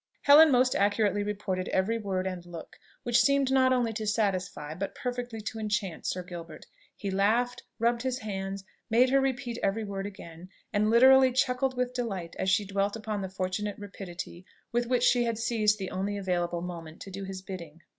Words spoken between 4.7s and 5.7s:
but perfectly to